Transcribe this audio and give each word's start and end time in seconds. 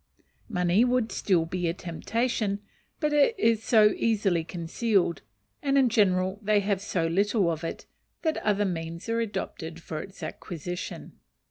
Money 0.49 0.83
would 0.83 1.11
still 1.11 1.45
be 1.45 1.67
a 1.67 1.75
temptation; 1.75 2.59
but 2.99 3.13
it 3.13 3.37
is 3.39 3.61
so 3.63 3.93
easily 3.95 4.43
concealed, 4.43 5.21
and 5.61 5.77
in 5.77 5.89
general 5.89 6.39
they 6.41 6.59
have 6.59 6.81
so 6.81 7.05
little 7.05 7.51
of 7.51 7.63
it, 7.63 7.85
that 8.23 8.37
other 8.37 8.65
means 8.65 9.07
are 9.09 9.19
adopted 9.19 9.79
for 9.79 10.01
its 10.01 10.23
acquisition. 10.23 11.19